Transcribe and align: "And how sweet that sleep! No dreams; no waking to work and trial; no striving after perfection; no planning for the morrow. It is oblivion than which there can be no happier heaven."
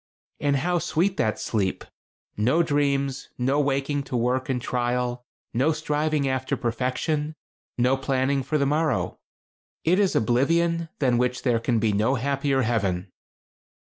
"And 0.39 0.55
how 0.55 0.79
sweet 0.79 1.17
that 1.17 1.37
sleep! 1.37 1.85
No 2.35 2.63
dreams; 2.63 3.29
no 3.37 3.59
waking 3.59 4.01
to 4.05 4.17
work 4.17 4.49
and 4.49 4.59
trial; 4.59 5.23
no 5.53 5.71
striving 5.73 6.27
after 6.27 6.57
perfection; 6.57 7.35
no 7.77 7.95
planning 7.97 8.41
for 8.41 8.57
the 8.57 8.65
morrow. 8.65 9.19
It 9.83 9.99
is 9.99 10.15
oblivion 10.15 10.89
than 10.97 11.19
which 11.19 11.43
there 11.43 11.59
can 11.59 11.77
be 11.77 11.93
no 11.93 12.15
happier 12.15 12.63
heaven." 12.63 13.11